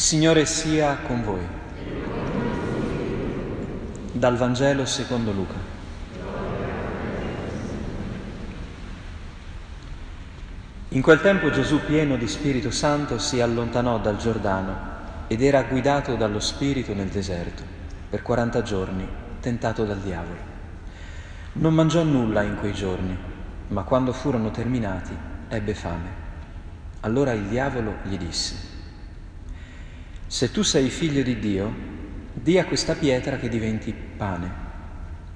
Signore 0.00 0.46
sia 0.46 0.96
con 1.06 1.22
voi. 1.22 1.46
Dal 4.12 4.34
Vangelo 4.34 4.86
secondo 4.86 5.30
Luca. 5.30 5.56
In 10.88 11.02
quel 11.02 11.20
tempo 11.20 11.50
Gesù, 11.50 11.84
pieno 11.84 12.16
di 12.16 12.26
Spirito 12.26 12.70
Santo, 12.70 13.18
si 13.18 13.42
allontanò 13.42 13.98
dal 13.98 14.16
Giordano 14.16 14.78
ed 15.26 15.42
era 15.42 15.64
guidato 15.64 16.16
dallo 16.16 16.40
Spirito 16.40 16.94
nel 16.94 17.08
deserto 17.08 17.62
per 18.08 18.22
40 18.22 18.62
giorni, 18.62 19.06
tentato 19.40 19.84
dal 19.84 19.98
diavolo. 19.98 20.40
Non 21.52 21.74
mangiò 21.74 22.02
nulla 22.04 22.40
in 22.40 22.56
quei 22.56 22.72
giorni, 22.72 23.14
ma 23.68 23.82
quando 23.82 24.14
furono 24.14 24.50
terminati 24.50 25.14
ebbe 25.50 25.74
fame. 25.74 26.08
Allora 27.00 27.32
il 27.32 27.42
diavolo 27.42 27.96
gli 28.04 28.16
disse, 28.16 28.78
se 30.30 30.52
tu 30.52 30.62
sei 30.62 30.90
figlio 30.90 31.24
di 31.24 31.40
Dio, 31.40 31.74
di 32.32 32.56
a 32.56 32.64
questa 32.64 32.94
pietra 32.94 33.36
che 33.36 33.48
diventi 33.48 33.92
pane. 33.92 34.52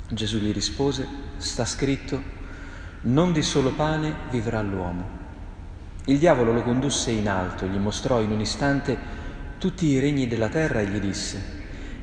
Gesù 0.09 0.39
gli 0.39 0.53
rispose, 0.53 1.05
sta 1.39 1.65
scritto, 1.65 2.23
non 3.01 3.33
di 3.33 3.43
solo 3.43 3.73
pane 3.73 4.15
vivrà 4.31 4.63
l'uomo. 4.63 5.05
Il 6.05 6.19
diavolo 6.19 6.53
lo 6.53 6.63
condusse 6.63 7.11
in 7.11 7.29
alto, 7.29 7.67
gli 7.67 7.77
mostrò 7.77 8.21
in 8.21 8.31
un 8.31 8.39
istante 8.39 8.97
tutti 9.59 9.87
i 9.87 9.99
regni 9.99 10.29
della 10.29 10.49
terra 10.49 10.79
e 10.79 10.87
gli 10.87 11.01
disse, 11.01 11.43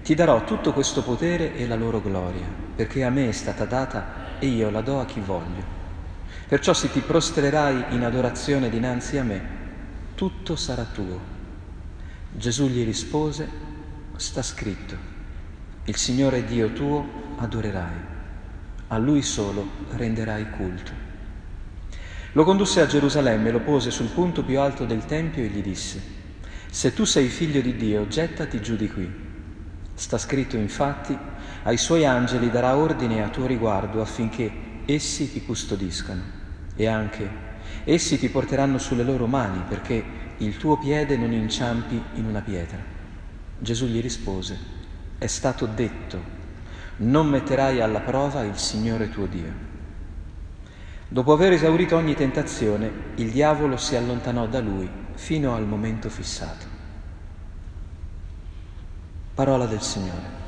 ti 0.04 0.14
darò 0.14 0.44
tutto 0.44 0.74
questo 0.74 1.02
potere 1.02 1.56
e 1.56 1.68
la 1.68 1.76
loro 1.76 2.02
gloria, 2.02 2.46
perché 2.76 3.06
a 3.06 3.10
me 3.10 3.30
è 3.30 3.32
stata 3.32 3.64
data 3.64 4.38
e 4.38 4.48
io 4.48 4.70
la 4.70 4.82
do 4.82 5.00
a 5.00 5.06
chi 5.06 5.22
voglio. 5.22 5.64
Perciò 6.46 6.74
se 6.74 6.92
ti 6.92 7.00
prostrerai 7.00 7.96
in 7.96 8.04
adorazione 8.04 8.70
dinanzi 8.70 9.18
a 9.18 9.24
me, 9.24 9.42
tutto 10.14 10.58
sarà 10.58 10.84
tuo. 10.84 11.31
Gesù 12.34 12.68
gli 12.70 12.86
rispose, 12.86 13.48
sta 14.16 14.42
scritto, 14.42 14.96
il 15.84 15.98
Signore 15.98 16.46
Dio 16.46 16.72
tuo 16.72 17.06
adorerai, 17.36 17.96
a 18.88 18.98
Lui 18.98 19.22
solo 19.22 19.68
renderai 19.90 20.50
culto. 20.52 20.92
Lo 22.32 22.46
condusse 22.46 22.80
a 22.80 22.86
Gerusalemme, 22.86 23.52
lo 23.52 23.60
pose 23.60 23.92
sul 23.92 24.08
punto 24.08 24.46
più 24.46 24.62
alto 24.62 24.86
del 24.86 25.04
Tempio 25.06 25.44
e 25.44 25.48
gli 25.48 25.62
disse, 25.62 26.02
se 26.70 26.94
tu 26.94 27.04
sei 27.04 27.28
figlio 27.28 27.60
di 27.60 27.76
Dio, 27.76 28.08
gettati 28.08 28.62
giù 28.62 28.78
di 28.78 28.90
qui. 28.90 29.12
Sta 29.94 30.18
scritto 30.18 30.56
infatti, 30.56 31.16
ai 31.64 31.78
suoi 31.78 32.06
angeli 32.06 32.50
darà 32.50 32.78
ordine 32.78 33.24
a 33.24 33.30
tuo 33.30 33.46
riguardo 33.46 34.02
affinché 34.02 34.52
essi 34.86 35.30
ti 35.30 35.44
custodiscano 35.44 36.22
e 36.76 36.88
anche 36.88 37.50
essi 37.84 38.18
ti 38.18 38.30
porteranno 38.30 38.78
sulle 38.78 39.04
loro 39.04 39.28
mani 39.28 39.64
perché 39.68 40.21
il 40.42 40.58
tuo 40.58 40.76
piede 40.76 41.18
non 41.18 41.32
inciampi 41.32 42.02
in 42.16 42.26
una 42.26 42.42
pietra. 42.42 42.80
Gesù 43.60 43.86
gli 43.86 44.02
rispose, 44.02 44.58
è 45.20 45.28
stato 45.28 45.68
detto, 45.68 46.20
non 46.98 47.28
metterai 47.28 47.80
alla 47.80 48.00
prova 48.00 48.42
il 48.42 48.58
Signore 48.58 49.10
tuo 49.10 49.28
Dio. 49.28 49.70
Dopo 51.08 51.34
aver 51.34 51.52
esaurito 51.52 51.96
ogni 51.96 52.16
tentazione, 52.16 52.92
il 53.16 53.30
diavolo 53.30 53.78
si 53.78 53.96
allontanò 53.96 54.48
da 54.48 54.60
lui 54.60 54.90
fino 55.14 55.54
al 55.54 55.68
momento 55.68 56.10
fissato. 56.10 56.66
Parola 59.36 59.68
del 59.68 59.82
Signore. 59.82 60.41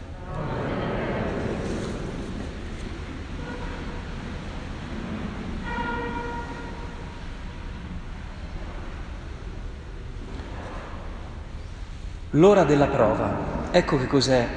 L'ora 12.35 12.63
della 12.63 12.87
prova, 12.87 13.69
ecco 13.69 13.99
che 13.99 14.07
cos'è 14.07 14.47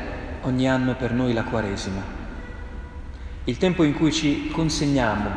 ogni 0.42 0.66
anno 0.66 0.94
per 0.94 1.12
noi 1.12 1.34
la 1.34 1.42
Quaresima. 1.42 2.00
Il 3.44 3.58
tempo 3.58 3.82
in 3.82 3.92
cui 3.92 4.10
ci 4.12 4.48
consegniamo 4.48 5.28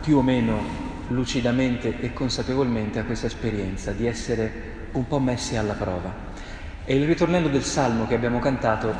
più 0.00 0.16
o 0.16 0.22
meno 0.22 0.62
lucidamente 1.08 2.00
e 2.00 2.14
consapevolmente 2.14 2.98
a 2.98 3.04
questa 3.04 3.26
esperienza 3.26 3.90
di 3.90 4.06
essere 4.06 4.88
un 4.92 5.06
po' 5.06 5.18
messi 5.18 5.56
alla 5.56 5.74
prova. 5.74 6.10
E 6.86 6.96
il 6.96 7.04
ritornello 7.04 7.48
del 7.48 7.64
Salmo 7.64 8.06
che 8.06 8.14
abbiamo 8.14 8.38
cantato 8.38 8.94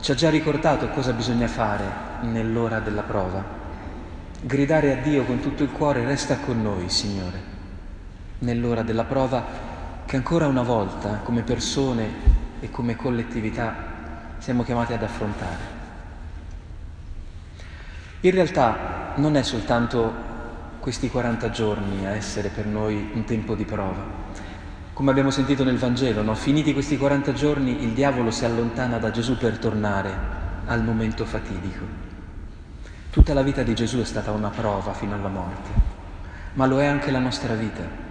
ci 0.00 0.10
ha 0.10 0.16
già 0.16 0.30
ricordato 0.30 0.88
cosa 0.88 1.12
bisogna 1.12 1.46
fare 1.46 1.84
nell'ora 2.22 2.80
della 2.80 3.02
prova. 3.02 3.44
Gridare 4.40 4.98
a 4.98 5.00
Dio 5.00 5.22
con 5.22 5.38
tutto 5.38 5.62
il 5.62 5.70
cuore, 5.70 6.04
resta 6.04 6.38
con 6.38 6.60
noi, 6.60 6.88
Signore. 6.88 7.38
Nell'ora 8.40 8.82
della 8.82 9.04
prova 9.04 9.69
che 10.10 10.16
ancora 10.16 10.48
una 10.48 10.62
volta, 10.62 11.20
come 11.22 11.42
persone 11.42 12.08
e 12.58 12.68
come 12.68 12.96
collettività, 12.96 13.76
siamo 14.38 14.64
chiamati 14.64 14.92
ad 14.92 15.04
affrontare. 15.04 15.78
In 18.22 18.32
realtà 18.32 19.12
non 19.18 19.36
è 19.36 19.42
soltanto 19.44 20.12
questi 20.80 21.08
40 21.08 21.50
giorni 21.50 22.06
a 22.06 22.10
essere 22.10 22.48
per 22.48 22.66
noi 22.66 23.12
un 23.14 23.22
tempo 23.22 23.54
di 23.54 23.64
prova. 23.64 24.02
Come 24.92 25.12
abbiamo 25.12 25.30
sentito 25.30 25.62
nel 25.62 25.78
Vangelo, 25.78 26.22
no? 26.22 26.34
finiti 26.34 26.72
questi 26.72 26.98
40 26.98 27.32
giorni 27.32 27.80
il 27.84 27.92
diavolo 27.92 28.32
si 28.32 28.44
allontana 28.44 28.98
da 28.98 29.12
Gesù 29.12 29.38
per 29.38 29.58
tornare 29.58 30.12
al 30.66 30.82
momento 30.82 31.24
fatidico. 31.24 31.84
Tutta 33.10 33.32
la 33.32 33.42
vita 33.42 33.62
di 33.62 33.76
Gesù 33.76 34.00
è 34.00 34.04
stata 34.04 34.32
una 34.32 34.50
prova 34.50 34.92
fino 34.92 35.14
alla 35.14 35.28
morte, 35.28 35.70
ma 36.54 36.66
lo 36.66 36.80
è 36.80 36.86
anche 36.86 37.12
la 37.12 37.20
nostra 37.20 37.54
vita. 37.54 38.09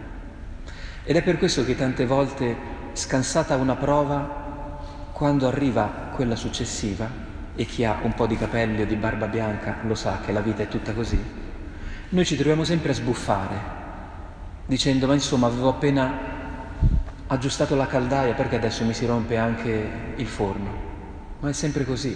Ed 1.09 1.15
è 1.15 1.23
per 1.23 1.39
questo 1.39 1.65
che 1.65 1.75
tante 1.75 2.05
volte, 2.05 2.55
scansata 2.93 3.55
una 3.55 3.75
prova, 3.75 4.77
quando 5.11 5.47
arriva 5.47 6.11
quella 6.13 6.35
successiva, 6.35 7.09
e 7.55 7.65
chi 7.65 7.83
ha 7.83 7.97
un 8.03 8.13
po' 8.13 8.27
di 8.27 8.37
capelli 8.37 8.83
o 8.83 8.85
di 8.85 8.95
barba 8.95 9.25
bianca 9.25 9.77
lo 9.87 9.95
sa 9.95 10.19
che 10.23 10.31
la 10.31 10.41
vita 10.41 10.61
è 10.61 10.67
tutta 10.67 10.93
così, 10.93 11.19
noi 12.09 12.25
ci 12.25 12.35
troviamo 12.35 12.63
sempre 12.63 12.91
a 12.91 12.93
sbuffare, 12.93 13.55
dicendo 14.67 15.07
ma 15.07 15.15
insomma 15.15 15.47
avevo 15.47 15.69
appena 15.69 16.15
aggiustato 17.25 17.75
la 17.75 17.87
caldaia 17.87 18.35
perché 18.35 18.57
adesso 18.57 18.85
mi 18.85 18.93
si 18.93 19.07
rompe 19.07 19.35
anche 19.35 20.13
il 20.15 20.27
forno. 20.27 20.71
Ma 21.39 21.49
è 21.49 21.53
sempre 21.53 21.85
così. 21.85 22.15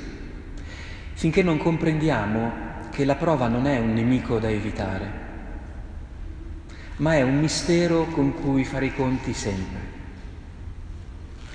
Finché 1.14 1.42
non 1.42 1.58
comprendiamo 1.58 2.52
che 2.92 3.06
la 3.06 3.16
prova 3.16 3.48
non 3.48 3.66
è 3.66 3.80
un 3.80 3.92
nemico 3.92 4.38
da 4.38 4.52
evitare, 4.52 5.23
ma 6.98 7.16
è 7.16 7.22
un 7.22 7.40
mistero 7.40 8.06
con 8.06 8.34
cui 8.34 8.64
fare 8.66 8.86
i 8.88 8.94
conti 8.94 9.34
sempre. 9.34 9.92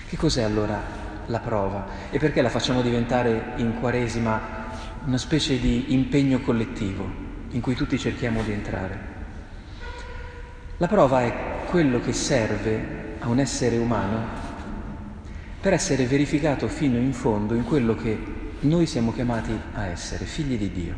Che 0.09 0.17
cos'è 0.17 0.43
allora 0.43 0.81
la 1.27 1.39
prova 1.39 1.87
e 2.11 2.19
perché 2.19 2.43
la 2.43 2.49
facciamo 2.49 2.83
diventare 2.83 3.53
in 3.57 3.79
Quaresima 3.79 4.67
una 5.05 5.19
specie 5.19 5.61
di 5.61 5.93
impegno 5.93 6.41
collettivo 6.41 7.27
in 7.51 7.61
cui 7.61 7.75
tutti 7.75 7.99
cerchiamo 7.99 8.43
di 8.43 8.53
entrare? 8.53 9.17
La 10.79 10.89
prova 10.89 11.23
è 11.23 11.35
quello 11.67 12.01
che 12.01 12.13
serve 12.13 13.17
a 13.21 13.29
un 13.29 13.39
essere 13.39 13.77
umano 13.77 14.47
per 15.61 15.73
essere 15.73 16.07
verificato 16.07 16.69
fino 16.69 16.97
in 16.97 17.13
fondo 17.13 17.55
in 17.55 17.65
quello 17.65 17.95
che 17.95 18.37
noi 18.61 18.87
siamo 18.87 19.13
chiamati 19.13 19.57
a 19.75 19.87
essere, 19.87 20.25
figli 20.25 20.57
di 20.57 20.73
Dio. 20.73 20.95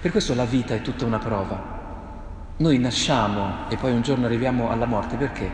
Per 0.00 0.10
questo 0.10 0.34
la 0.34 0.44
vita 0.44 0.74
è 0.74 0.80
tutta 0.80 1.04
una 1.04 1.18
prova, 1.18 1.77
noi 2.58 2.78
nasciamo 2.78 3.68
e 3.68 3.76
poi 3.76 3.92
un 3.92 4.02
giorno 4.02 4.26
arriviamo 4.26 4.70
alla 4.70 4.86
morte 4.86 5.16
perché? 5.16 5.48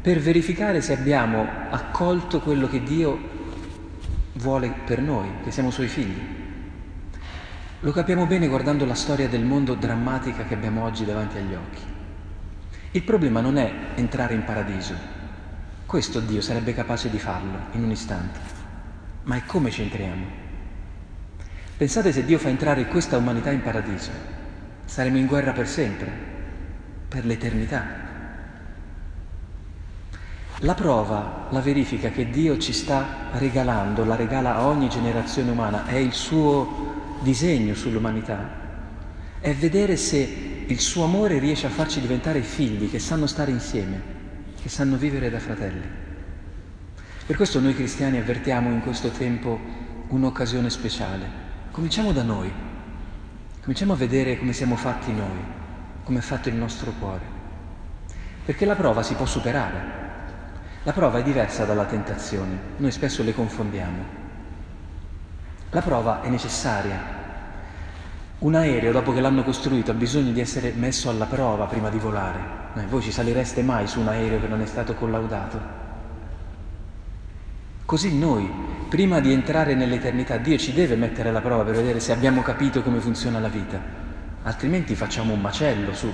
Per 0.00 0.18
verificare 0.18 0.80
se 0.80 0.92
abbiamo 0.92 1.46
accolto 1.70 2.40
quello 2.40 2.68
che 2.68 2.82
Dio 2.82 3.18
vuole 4.34 4.72
per 4.84 5.00
noi, 5.00 5.28
che 5.42 5.50
siamo 5.50 5.70
suoi 5.70 5.88
figli. 5.88 6.36
Lo 7.80 7.92
capiamo 7.92 8.26
bene 8.26 8.48
guardando 8.48 8.84
la 8.84 8.94
storia 8.94 9.28
del 9.28 9.44
mondo 9.44 9.74
drammatica 9.74 10.44
che 10.44 10.54
abbiamo 10.54 10.82
oggi 10.82 11.04
davanti 11.04 11.38
agli 11.38 11.54
occhi. 11.54 11.82
Il 12.92 13.02
problema 13.02 13.40
non 13.40 13.56
è 13.56 13.72
entrare 13.94 14.34
in 14.34 14.44
paradiso, 14.44 14.94
questo 15.86 16.20
Dio 16.20 16.40
sarebbe 16.40 16.74
capace 16.74 17.10
di 17.10 17.18
farlo 17.18 17.58
in 17.72 17.84
un 17.84 17.90
istante, 17.90 18.40
ma 19.24 19.36
è 19.36 19.42
come 19.46 19.70
ci 19.70 19.82
entriamo. 19.82 20.24
Pensate 21.76 22.12
se 22.12 22.24
Dio 22.24 22.38
fa 22.38 22.48
entrare 22.48 22.88
questa 22.88 23.16
umanità 23.16 23.50
in 23.50 23.62
paradiso, 23.62 24.37
saremo 24.88 25.18
in 25.18 25.26
guerra 25.26 25.52
per 25.52 25.68
sempre, 25.68 26.10
per 27.08 27.26
l'eternità. 27.26 28.06
La 30.60 30.74
prova, 30.74 31.46
la 31.50 31.60
verifica 31.60 32.08
che 32.08 32.30
Dio 32.30 32.56
ci 32.56 32.72
sta 32.72 33.28
regalando, 33.32 34.04
la 34.04 34.16
regala 34.16 34.56
a 34.56 34.66
ogni 34.66 34.88
generazione 34.88 35.50
umana, 35.50 35.86
è 35.86 35.96
il 35.96 36.14
suo 36.14 37.18
disegno 37.20 37.74
sull'umanità, 37.74 38.48
è 39.40 39.54
vedere 39.54 39.96
se 39.96 40.64
il 40.66 40.80
suo 40.80 41.04
amore 41.04 41.38
riesce 41.38 41.66
a 41.66 41.70
farci 41.70 42.00
diventare 42.00 42.40
figli 42.40 42.90
che 42.90 42.98
sanno 42.98 43.26
stare 43.26 43.50
insieme, 43.50 44.02
che 44.60 44.70
sanno 44.70 44.96
vivere 44.96 45.28
da 45.28 45.38
fratelli. 45.38 45.86
Per 47.26 47.36
questo 47.36 47.60
noi 47.60 47.74
cristiani 47.74 48.18
avvertiamo 48.18 48.70
in 48.70 48.80
questo 48.80 49.10
tempo 49.10 49.60
un'occasione 50.08 50.70
speciale. 50.70 51.46
Cominciamo 51.70 52.12
da 52.12 52.22
noi 52.22 52.50
Cominciamo 53.68 53.92
a 53.92 53.96
vedere 53.96 54.38
come 54.38 54.54
siamo 54.54 54.76
fatti 54.76 55.12
noi, 55.12 55.44
come 56.02 56.20
è 56.20 56.22
fatto 56.22 56.48
il 56.48 56.54
nostro 56.54 56.90
cuore. 56.98 57.20
Perché 58.42 58.64
la 58.64 58.74
prova 58.74 59.02
si 59.02 59.12
può 59.12 59.26
superare. 59.26 59.78
La 60.84 60.94
prova 60.94 61.18
è 61.18 61.22
diversa 61.22 61.66
dalla 61.66 61.84
tentazione, 61.84 62.58
noi 62.78 62.90
spesso 62.90 63.22
le 63.22 63.34
confondiamo. 63.34 64.04
La 65.68 65.82
prova 65.82 66.22
è 66.22 66.30
necessaria. 66.30 66.98
Un 68.38 68.54
aereo, 68.54 68.90
dopo 68.90 69.12
che 69.12 69.20
l'hanno 69.20 69.44
costruito, 69.44 69.90
ha 69.90 69.94
bisogno 69.94 70.32
di 70.32 70.40
essere 70.40 70.72
messo 70.72 71.10
alla 71.10 71.26
prova 71.26 71.66
prima 71.66 71.90
di 71.90 71.98
volare. 71.98 72.40
Eh, 72.74 72.86
voi 72.86 73.02
ci 73.02 73.12
salireste 73.12 73.60
mai 73.60 73.86
su 73.86 74.00
un 74.00 74.08
aereo 74.08 74.40
che 74.40 74.48
non 74.48 74.62
è 74.62 74.66
stato 74.66 74.94
collaudato? 74.94 75.60
Così 77.84 78.16
noi, 78.16 78.50
prima 78.88 79.20
di 79.20 79.32
entrare 79.32 79.74
nell'eternità, 79.74 80.38
Dio 80.38 80.56
ci 80.56 80.72
deve 80.72 80.96
mettere 80.96 81.28
alla 81.28 81.42
prova 81.42 81.62
per 81.62 81.74
vedere 81.74 82.00
se 82.00 82.12
abbiamo 82.12 82.40
capito 82.40 82.82
come 82.82 83.00
funziona 83.00 83.38
la 83.38 83.48
vita, 83.48 83.78
altrimenti 84.42 84.94
facciamo 84.94 85.34
un 85.34 85.40
macello 85.40 85.94
su 85.94 86.10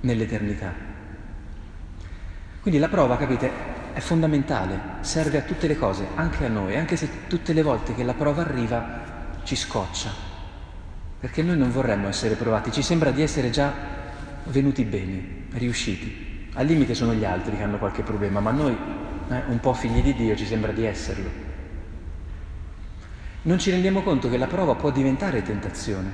nell'eternità. 0.00 0.72
Quindi 2.62 2.80
la 2.80 2.88
prova, 2.88 3.18
capite, 3.18 3.50
è 3.92 4.00
fondamentale, 4.00 4.80
serve 5.00 5.38
a 5.38 5.42
tutte 5.42 5.66
le 5.66 5.76
cose, 5.76 6.06
anche 6.14 6.46
a 6.46 6.48
noi, 6.48 6.74
anche 6.76 6.96
se 6.96 7.26
tutte 7.28 7.52
le 7.52 7.62
volte 7.62 7.94
che 7.94 8.02
la 8.02 8.14
prova 8.14 8.40
arriva 8.40 9.02
ci 9.42 9.54
scoccia, 9.54 10.10
perché 11.20 11.42
noi 11.42 11.58
non 11.58 11.70
vorremmo 11.70 12.08
essere 12.08 12.34
provati, 12.34 12.72
ci 12.72 12.82
sembra 12.82 13.10
di 13.10 13.20
essere 13.20 13.50
già 13.50 13.72
venuti 14.44 14.84
bene, 14.84 15.44
riusciti. 15.52 16.48
Al 16.54 16.64
limite 16.64 16.94
sono 16.94 17.12
gli 17.12 17.24
altri 17.24 17.56
che 17.56 17.62
hanno 17.62 17.76
qualche 17.76 18.02
problema, 18.02 18.40
ma 18.40 18.52
noi, 18.52 18.74
eh, 19.28 19.42
un 19.48 19.60
po' 19.60 19.74
figli 19.74 20.02
di 20.02 20.14
Dio, 20.14 20.34
ci 20.34 20.46
sembra 20.46 20.72
di 20.72 20.86
esserlo. 20.86 21.43
Non 23.46 23.58
ci 23.58 23.70
rendiamo 23.70 24.02
conto 24.02 24.30
che 24.30 24.38
la 24.38 24.46
prova 24.46 24.74
può 24.74 24.90
diventare 24.90 25.42
tentazione. 25.42 26.10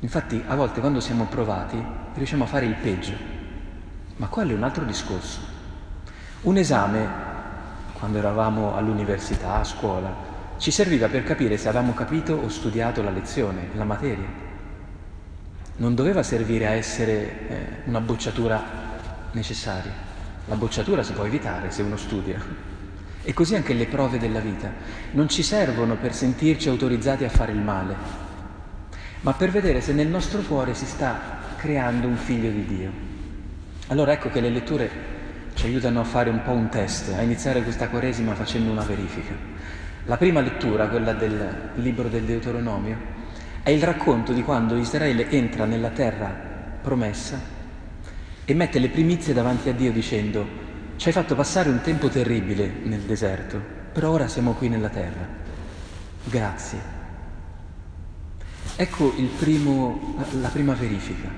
Infatti 0.00 0.42
a 0.48 0.56
volte 0.56 0.80
quando 0.80 0.98
siamo 0.98 1.26
provati 1.26 1.80
riusciamo 2.12 2.42
a 2.42 2.48
fare 2.48 2.66
il 2.66 2.74
peggio, 2.74 3.12
ma 4.16 4.26
quello 4.26 4.50
è 4.50 4.54
un 4.56 4.64
altro 4.64 4.84
discorso. 4.84 5.38
Un 6.40 6.56
esame, 6.56 7.08
quando 7.92 8.18
eravamo 8.18 8.74
all'università, 8.74 9.60
a 9.60 9.64
scuola, 9.64 10.12
ci 10.58 10.72
serviva 10.72 11.06
per 11.06 11.22
capire 11.22 11.56
se 11.56 11.68
avevamo 11.68 11.94
capito 11.94 12.34
o 12.34 12.48
studiato 12.48 13.00
la 13.00 13.10
lezione, 13.10 13.68
la 13.74 13.84
materia. 13.84 14.26
Non 15.76 15.94
doveva 15.94 16.24
servire 16.24 16.66
a 16.66 16.70
essere 16.70 17.48
eh, 17.48 17.66
una 17.84 18.00
bocciatura 18.00 18.60
necessaria. 19.30 19.92
La 20.46 20.56
bocciatura 20.56 21.04
si 21.04 21.12
può 21.12 21.24
evitare 21.24 21.70
se 21.70 21.82
uno 21.82 21.96
studia. 21.96 22.73
E 23.26 23.32
così 23.32 23.54
anche 23.54 23.72
le 23.72 23.86
prove 23.86 24.18
della 24.18 24.40
vita 24.40 24.70
non 25.12 25.30
ci 25.30 25.42
servono 25.42 25.96
per 25.96 26.12
sentirci 26.12 26.68
autorizzati 26.68 27.24
a 27.24 27.30
fare 27.30 27.52
il 27.52 27.58
male, 27.58 27.96
ma 29.22 29.32
per 29.32 29.50
vedere 29.50 29.80
se 29.80 29.94
nel 29.94 30.08
nostro 30.08 30.42
cuore 30.42 30.74
si 30.74 30.84
sta 30.84 31.38
creando 31.56 32.06
un 32.06 32.16
figlio 32.16 32.50
di 32.50 32.66
Dio. 32.66 32.90
Allora 33.86 34.12
ecco 34.12 34.28
che 34.28 34.40
le 34.40 34.50
letture 34.50 34.90
ci 35.54 35.64
aiutano 35.64 36.00
a 36.00 36.04
fare 36.04 36.28
un 36.28 36.42
po' 36.42 36.52
un 36.52 36.68
test, 36.68 37.14
a 37.16 37.22
iniziare 37.22 37.62
questa 37.62 37.88
Quaresima 37.88 38.34
facendo 38.34 38.70
una 38.70 38.84
verifica. 38.84 39.32
La 40.04 40.18
prima 40.18 40.42
lettura, 40.42 40.88
quella 40.88 41.14
del 41.14 41.70
libro 41.76 42.08
del 42.08 42.24
Deuteronomio, 42.24 42.96
è 43.62 43.70
il 43.70 43.82
racconto 43.82 44.34
di 44.34 44.42
quando 44.42 44.76
Israele 44.76 45.30
entra 45.30 45.64
nella 45.64 45.88
terra 45.88 46.28
promessa 46.82 47.40
e 48.44 48.52
mette 48.52 48.78
le 48.78 48.90
primizie 48.90 49.32
davanti 49.32 49.70
a 49.70 49.72
Dio 49.72 49.92
dicendo 49.92 50.63
ci 50.96 51.08
hai 51.08 51.14
fatto 51.14 51.34
passare 51.34 51.68
un 51.68 51.80
tempo 51.80 52.08
terribile 52.08 52.66
nel 52.84 53.00
deserto, 53.00 53.60
però 53.92 54.10
ora 54.10 54.28
siamo 54.28 54.52
qui 54.52 54.68
nella 54.68 54.88
terra. 54.88 55.26
Grazie. 56.24 56.92
Ecco 58.76 59.12
primo, 59.38 60.16
la 60.40 60.48
prima 60.48 60.74
verifica 60.74 61.28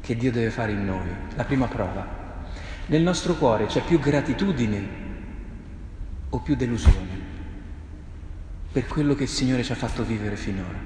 che 0.00 0.16
Dio 0.16 0.32
deve 0.32 0.50
fare 0.50 0.72
in 0.72 0.84
noi, 0.84 1.08
la 1.34 1.44
prima 1.44 1.66
prova. 1.66 2.18
Nel 2.86 3.02
nostro 3.02 3.34
cuore 3.34 3.66
c'è 3.66 3.82
più 3.82 3.98
gratitudine 3.98 4.88
o 6.30 6.38
più 6.40 6.56
delusione 6.56 7.28
per 8.72 8.86
quello 8.86 9.14
che 9.14 9.24
il 9.24 9.28
Signore 9.28 9.64
ci 9.64 9.72
ha 9.72 9.76
fatto 9.76 10.04
vivere 10.04 10.36
finora. 10.36 10.78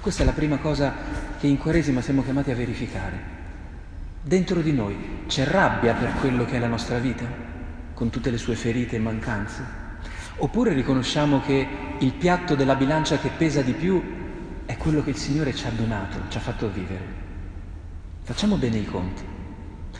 Questa 0.00 0.22
è 0.22 0.26
la 0.26 0.32
prima 0.32 0.58
cosa 0.58 0.94
che 1.38 1.46
in 1.46 1.58
Quaresima 1.58 2.00
siamo 2.00 2.22
chiamati 2.22 2.50
a 2.50 2.54
verificare. 2.54 3.40
Dentro 4.24 4.60
di 4.60 4.72
noi 4.72 5.24
c'è 5.26 5.44
rabbia 5.44 5.94
per 5.94 6.14
quello 6.20 6.44
che 6.44 6.54
è 6.54 6.58
la 6.60 6.68
nostra 6.68 6.98
vita, 6.98 7.24
con 7.92 8.08
tutte 8.08 8.30
le 8.30 8.38
sue 8.38 8.54
ferite 8.54 8.94
e 8.94 9.00
mancanze? 9.00 9.64
Oppure 10.36 10.72
riconosciamo 10.74 11.40
che 11.40 11.66
il 11.98 12.12
piatto 12.12 12.54
della 12.54 12.76
bilancia 12.76 13.18
che 13.18 13.30
pesa 13.36 13.62
di 13.62 13.72
più 13.72 14.00
è 14.64 14.76
quello 14.76 15.02
che 15.02 15.10
il 15.10 15.16
Signore 15.16 15.52
ci 15.52 15.66
ha 15.66 15.70
donato, 15.70 16.18
ci 16.28 16.36
ha 16.36 16.40
fatto 16.40 16.70
vivere? 16.70 17.04
Facciamo 18.22 18.54
bene 18.54 18.76
i 18.76 18.84
conti. 18.84 19.24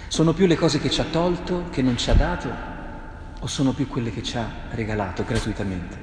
Sono 0.06 0.32
più 0.32 0.46
le 0.46 0.54
cose 0.54 0.78
che 0.78 0.88
ci 0.88 1.00
ha 1.00 1.06
tolto, 1.10 1.64
che 1.70 1.82
non 1.82 1.96
ci 1.96 2.08
ha 2.08 2.14
dato, 2.14 2.48
o 3.40 3.46
sono 3.48 3.72
più 3.72 3.88
quelle 3.88 4.12
che 4.12 4.22
ci 4.22 4.36
ha 4.36 4.48
regalato 4.70 5.24
gratuitamente? 5.24 5.98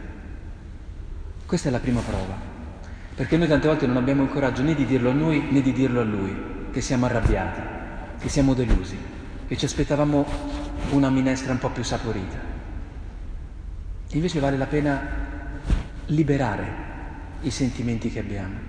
Questa 1.46 1.70
è 1.70 1.72
la 1.72 1.80
prima 1.80 2.02
prova, 2.02 2.36
perché 3.16 3.38
noi 3.38 3.48
tante 3.48 3.68
volte 3.68 3.88
non 3.88 3.96
abbiamo 3.96 4.24
il 4.24 4.30
coraggio 4.30 4.62
né 4.62 4.76
di 4.76 4.86
dirlo 4.86 5.10
a 5.10 5.14
noi 5.14 5.48
né 5.50 5.62
di 5.62 5.72
dirlo 5.72 6.02
a 6.02 6.04
lui, 6.04 6.36
che 6.70 6.82
siamo 6.82 7.06
arrabbiati, 7.06 7.69
che 8.20 8.30
siamo 8.30 8.54
delusi, 8.54 8.98
che 9.48 9.58
ci 9.58 9.66
aspettavamo 9.66 10.26
una 10.92 11.10
minestra 11.10 11.52
un 11.52 11.58
po' 11.58 11.70
più 11.70 11.84
saporita. 11.84 12.38
Invece 14.12 14.40
vale 14.40 14.58
la 14.58 14.66
pena 14.66 15.02
liberare 16.08 16.88
i 17.42 17.52
sentimenti 17.52 18.12
che 18.12 18.20
abbiamo. 18.20 18.68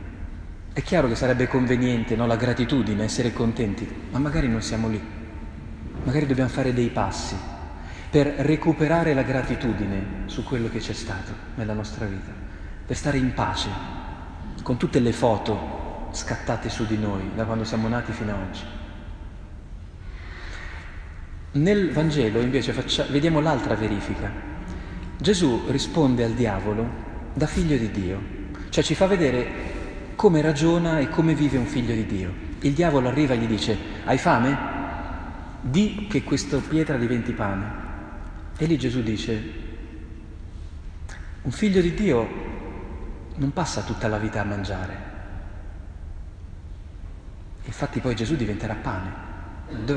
È 0.72 0.82
chiaro 0.82 1.08
che 1.08 1.16
sarebbe 1.16 1.48
conveniente 1.48 2.14
no, 2.14 2.26
la 2.26 2.36
gratitudine, 2.36 3.04
essere 3.04 3.32
contenti, 3.32 3.88
ma 4.10 4.18
magari 4.18 4.48
non 4.48 4.62
siamo 4.62 4.88
lì. 4.88 5.02
Magari 6.04 6.26
dobbiamo 6.26 6.50
fare 6.50 6.72
dei 6.72 6.88
passi 6.88 7.36
per 8.10 8.26
recuperare 8.26 9.14
la 9.14 9.22
gratitudine 9.22 10.22
su 10.26 10.44
quello 10.44 10.68
che 10.68 10.78
c'è 10.78 10.92
stato 10.92 11.32
nella 11.56 11.72
nostra 11.72 12.06
vita, 12.06 12.32
per 12.86 12.96
stare 12.96 13.18
in 13.18 13.34
pace 13.34 13.68
con 14.62 14.76
tutte 14.76 15.00
le 15.00 15.12
foto 15.12 16.08
scattate 16.12 16.68
su 16.68 16.86
di 16.86 16.98
noi 16.98 17.30
da 17.34 17.44
quando 17.44 17.64
siamo 17.64 17.88
nati 17.88 18.12
fino 18.12 18.32
ad 18.32 18.38
oggi. 18.48 18.79
Nel 21.52 21.90
Vangelo 21.92 22.40
invece 22.40 22.72
faccia, 22.72 23.04
vediamo 23.10 23.40
l'altra 23.40 23.74
verifica. 23.74 24.30
Gesù 25.18 25.64
risponde 25.68 26.24
al 26.24 26.32
diavolo 26.32 26.88
da 27.34 27.46
figlio 27.46 27.76
di 27.76 27.90
Dio, 27.90 28.20
cioè 28.68 28.84
ci 28.84 28.94
fa 28.94 29.06
vedere 29.06 29.68
come 30.14 30.40
ragiona 30.40 30.98
e 30.98 31.08
come 31.08 31.34
vive 31.34 31.58
un 31.58 31.66
figlio 31.66 31.94
di 31.94 32.06
Dio. 32.06 32.32
Il 32.60 32.72
diavolo 32.72 33.08
arriva 33.08 33.34
e 33.34 33.38
gli 33.38 33.46
dice, 33.46 33.76
hai 34.04 34.18
fame? 34.18 34.78
di 35.60 36.06
che 36.08 36.22
questa 36.22 36.58
pietra 36.58 36.96
diventi 36.96 37.32
pane. 37.32 37.88
E 38.56 38.66
lì 38.66 38.78
Gesù 38.78 39.02
dice, 39.02 39.42
un 41.42 41.50
figlio 41.50 41.80
di 41.80 41.94
Dio 41.94 42.28
non 43.36 43.52
passa 43.52 43.82
tutta 43.82 44.08
la 44.08 44.18
vita 44.18 44.40
a 44.40 44.44
mangiare. 44.44 45.08
Infatti 47.64 48.00
poi 48.00 48.14
Gesù 48.14 48.36
diventerà 48.36 48.74
pane. 48.74 49.29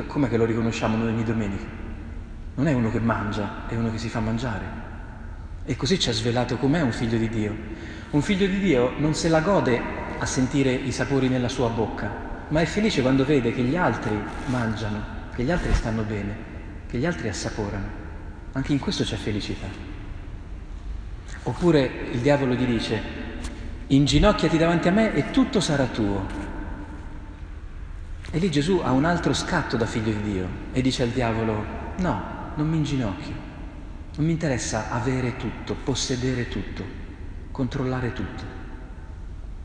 Com'è 0.08 0.30
che 0.30 0.38
lo 0.38 0.46
riconosciamo 0.46 0.98
noi 0.98 1.10
ogni 1.10 1.24
domenica? 1.24 1.66
Non 2.56 2.68
è 2.68 2.74
uno 2.74 2.92
che 2.92 3.00
mangia, 3.00 3.68
è 3.68 3.76
uno 3.76 3.92
che 3.92 3.98
si 3.98 4.10
fa 4.10 4.20
mangiare. 4.20 4.82
E 5.66 5.76
così 5.76 6.00
ci 6.00 6.10
ha 6.10 6.14
svelato 6.14 6.58
com'è 6.58 6.82
un 6.82 6.92
figlio 6.92 7.18
di 7.18 7.30
Dio. 7.30 7.56
Un 8.12 8.22
figlio 8.22 8.48
di 8.48 8.60
Dio 8.60 8.94
non 8.98 9.14
se 9.14 9.30
la 9.30 9.42
gode 9.42 9.82
a 10.20 10.26
sentire 10.26 10.72
i 10.72 10.92
sapori 10.92 11.28
nella 11.28 11.50
sua 11.50 11.70
bocca, 11.70 12.12
ma 12.50 12.62
è 12.62 12.66
felice 12.66 13.02
quando 13.02 13.26
vede 13.26 13.54
che 13.54 13.64
gli 13.64 13.76
altri 13.76 14.16
mangiano 14.46 15.14
che 15.36 15.44
gli 15.44 15.52
altri 15.52 15.74
stanno 15.74 16.04
bene, 16.04 16.36
che 16.88 16.98
gli 16.98 17.06
altri 17.06 17.28
assaporano. 17.28 18.02
Anche 18.54 18.72
in 18.72 18.80
questo 18.80 19.04
c'è 19.04 19.16
felicità. 19.16 19.68
Oppure 21.44 21.90
il 22.12 22.20
diavolo 22.20 22.54
gli 22.54 22.66
dice, 22.66 23.02
inginocchiati 23.88 24.58
davanti 24.58 24.88
a 24.88 24.92
me 24.92 25.14
e 25.14 25.32
tutto 25.32 25.60
sarà 25.60 25.86
tuo. 25.86 26.43
E 28.36 28.40
lì 28.40 28.50
Gesù 28.50 28.82
ha 28.84 28.92
un 28.92 29.06
altro 29.06 29.32
scatto 29.32 29.78
da 29.78 29.86
figlio 29.86 30.12
di 30.12 30.32
Dio 30.32 30.48
e 30.72 30.82
dice 30.82 31.04
al 31.04 31.10
diavolo, 31.10 31.64
no, 31.98 32.52
non 32.56 32.68
mi 32.68 32.78
inginocchio, 32.78 33.36
non 34.16 34.26
mi 34.26 34.32
interessa 34.32 34.90
avere 34.90 35.38
tutto, 35.38 35.76
possedere 35.76 36.48
tutto, 36.48 36.84
controllare 37.52 38.12
tutto. 38.12 38.44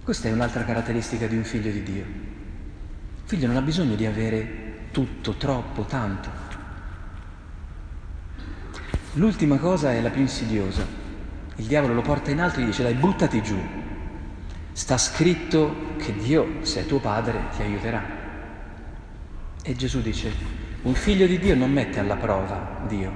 Questa 0.04 0.28
è 0.28 0.32
un'altra 0.32 0.64
caratteristica 0.64 1.26
di 1.26 1.38
un 1.38 1.44
figlio 1.44 1.70
di 1.70 1.82
Dio. 1.82 2.02
Il 2.02 3.22
figlio 3.24 3.46
non 3.46 3.56
ha 3.56 3.62
bisogno 3.62 3.94
di 3.94 4.04
avere 4.04 4.88
tutto, 4.90 5.32
troppo, 5.36 5.84
tanto. 5.84 6.28
L'ultima 9.14 9.56
cosa 9.56 9.94
è 9.94 10.02
la 10.02 10.10
più 10.10 10.20
insidiosa. 10.20 10.84
Il 11.56 11.64
diavolo 11.64 11.94
lo 11.94 12.02
porta 12.02 12.30
in 12.30 12.40
alto 12.42 12.60
e 12.60 12.64
gli 12.64 12.66
dice 12.66 12.82
dai 12.82 12.92
buttati 12.92 13.42
giù. 13.42 13.58
Sta 14.72 14.98
scritto 14.98 15.94
che 15.96 16.14
Dio, 16.14 16.58
se 16.66 16.80
è 16.80 16.86
tuo 16.86 16.98
padre, 16.98 17.44
ti 17.56 17.62
aiuterà. 17.62 18.27
E 19.68 19.76
Gesù 19.76 20.00
dice, 20.00 20.32
un 20.80 20.94
figlio 20.94 21.26
di 21.26 21.38
Dio 21.38 21.54
non 21.54 21.70
mette 21.70 22.00
alla 22.00 22.16
prova 22.16 22.80
Dio, 22.88 23.12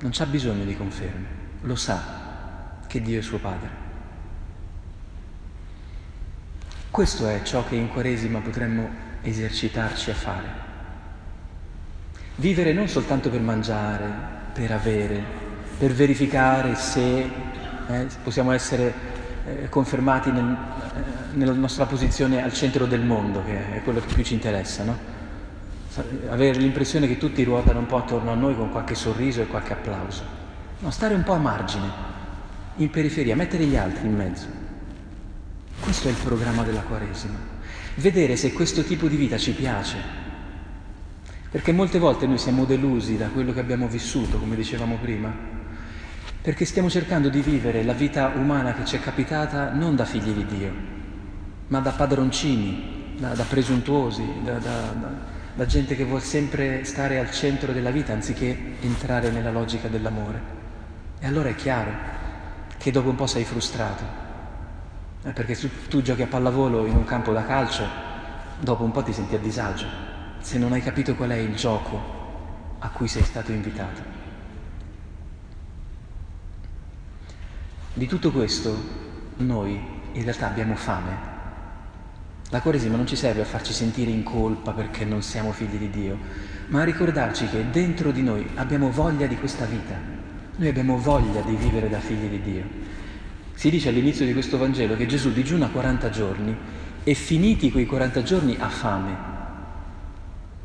non 0.00 0.10
c'ha 0.12 0.26
bisogno 0.26 0.64
di 0.64 0.76
conferme, 0.76 1.26
lo 1.62 1.76
sa 1.76 2.76
che 2.86 3.00
Dio 3.00 3.20
è 3.20 3.22
suo 3.22 3.38
padre. 3.38 3.70
Questo 6.90 7.26
è 7.26 7.40
ciò 7.42 7.66
che 7.66 7.76
in 7.76 7.88
Quaresima 7.88 8.40
potremmo 8.40 8.86
esercitarci 9.22 10.10
a 10.10 10.14
fare 10.14 10.48
Vivere 12.36 12.74
non 12.74 12.86
soltanto 12.86 13.30
per 13.30 13.40
mangiare, 13.40 14.12
per 14.52 14.70
avere, 14.72 15.22
per 15.78 15.92
verificare 15.92 16.74
se 16.74 17.30
eh, 17.88 18.06
possiamo 18.22 18.52
essere 18.52 18.92
eh, 19.46 19.68
confermati 19.70 20.30
nel, 20.32 20.44
eh, 20.44 21.36
nella 21.36 21.52
nostra 21.52 21.86
posizione 21.86 22.42
al 22.42 22.52
centro 22.52 22.84
del 22.84 23.00
mondo, 23.00 23.42
che 23.42 23.76
è 23.76 23.82
quello 23.82 24.00
che 24.00 24.12
più 24.12 24.22
ci 24.22 24.34
interessa, 24.34 24.84
no? 24.84 25.16
Avere 26.28 26.58
l'impressione 26.58 27.08
che 27.08 27.16
tutti 27.16 27.42
ruotano 27.42 27.80
un 27.80 27.86
po' 27.86 27.96
attorno 27.96 28.30
a 28.30 28.34
noi 28.34 28.54
con 28.54 28.70
qualche 28.70 28.94
sorriso 28.94 29.40
e 29.40 29.46
qualche 29.46 29.72
applauso. 29.72 30.22
No, 30.80 30.90
stare 30.90 31.14
un 31.14 31.22
po' 31.22 31.32
a 31.32 31.38
margine, 31.38 31.90
in 32.76 32.90
periferia, 32.90 33.34
mettere 33.34 33.64
gli 33.64 33.76
altri 33.76 34.06
in 34.06 34.14
mezzo. 34.14 34.46
Questo 35.80 36.08
è 36.08 36.10
il 36.10 36.16
programma 36.22 36.62
della 36.62 36.82
Quaresima. 36.82 37.38
Vedere 37.96 38.36
se 38.36 38.52
questo 38.52 38.84
tipo 38.84 39.08
di 39.08 39.16
vita 39.16 39.38
ci 39.38 39.52
piace, 39.52 39.96
perché 41.50 41.72
molte 41.72 41.98
volte 41.98 42.26
noi 42.26 42.38
siamo 42.38 42.64
delusi 42.64 43.16
da 43.16 43.28
quello 43.28 43.52
che 43.52 43.60
abbiamo 43.60 43.88
vissuto, 43.88 44.38
come 44.38 44.54
dicevamo 44.54 44.98
prima, 45.00 45.32
perché 46.40 46.64
stiamo 46.64 46.88
cercando 46.88 47.28
di 47.28 47.40
vivere 47.40 47.82
la 47.82 47.94
vita 47.94 48.32
umana 48.36 48.74
che 48.74 48.84
ci 48.84 48.96
è 48.96 49.00
capitata 49.00 49.72
non 49.72 49.96
da 49.96 50.04
figli 50.04 50.30
di 50.30 50.46
Dio, 50.46 50.72
ma 51.68 51.80
da 51.80 51.90
padroncini, 51.90 53.16
da, 53.18 53.34
da 53.34 53.44
presuntuosi, 53.44 54.24
da, 54.44 54.58
da, 54.58 54.80
da 54.92 55.36
gente 55.66 55.96
che 55.96 56.04
vuole 56.04 56.22
sempre 56.22 56.84
stare 56.84 57.18
al 57.18 57.30
centro 57.30 57.72
della 57.72 57.90
vita 57.90 58.12
anziché 58.12 58.76
entrare 58.80 59.30
nella 59.30 59.50
logica 59.50 59.88
dell'amore. 59.88 60.40
E 61.18 61.26
allora 61.26 61.48
è 61.48 61.54
chiaro 61.54 61.90
che 62.76 62.90
dopo 62.90 63.08
un 63.10 63.16
po' 63.16 63.26
sei 63.26 63.44
frustrato, 63.44 64.04
perché 65.22 65.54
se 65.54 65.88
tu 65.88 66.00
giochi 66.00 66.22
a 66.22 66.26
pallavolo 66.26 66.86
in 66.86 66.94
un 66.94 67.04
campo 67.04 67.32
da 67.32 67.44
calcio, 67.44 67.84
dopo 68.60 68.84
un 68.84 68.92
po' 68.92 69.02
ti 69.02 69.12
senti 69.12 69.34
a 69.34 69.38
disagio 69.38 69.86
se 70.40 70.58
non 70.58 70.72
hai 70.72 70.80
capito 70.80 71.14
qual 71.14 71.30
è 71.30 71.36
il 71.36 71.54
gioco 71.54 72.16
a 72.78 72.88
cui 72.90 73.08
sei 73.08 73.22
stato 73.22 73.52
invitato. 73.52 74.00
Di 77.92 78.06
tutto 78.06 78.30
questo 78.30 78.74
noi 79.38 79.80
in 80.12 80.22
realtà 80.22 80.46
abbiamo 80.46 80.74
fame. 80.76 81.37
La 82.50 82.62
Quaresima 82.62 82.96
non 82.96 83.06
ci 83.06 83.14
serve 83.14 83.42
a 83.42 83.44
farci 83.44 83.74
sentire 83.74 84.10
in 84.10 84.22
colpa 84.22 84.72
perché 84.72 85.04
non 85.04 85.20
siamo 85.20 85.52
figli 85.52 85.76
di 85.76 85.90
Dio, 85.90 86.16
ma 86.68 86.80
a 86.80 86.84
ricordarci 86.84 87.46
che 87.46 87.66
dentro 87.70 88.10
di 88.10 88.22
noi 88.22 88.48
abbiamo 88.54 88.90
voglia 88.90 89.26
di 89.26 89.36
questa 89.36 89.66
vita. 89.66 89.94
Noi 90.56 90.68
abbiamo 90.68 90.96
voglia 90.96 91.42
di 91.42 91.54
vivere 91.56 91.90
da 91.90 92.00
figli 92.00 92.26
di 92.26 92.40
Dio. 92.40 92.64
Si 93.52 93.68
dice 93.68 93.90
all'inizio 93.90 94.24
di 94.24 94.32
questo 94.32 94.56
Vangelo 94.56 94.96
che 94.96 95.04
Gesù 95.04 95.30
digiuna 95.30 95.68
40 95.68 96.08
giorni 96.08 96.56
e 97.04 97.12
finiti 97.12 97.70
quei 97.70 97.84
40 97.84 98.22
giorni 98.22 98.56
ha 98.58 98.68
fame. 98.70 99.16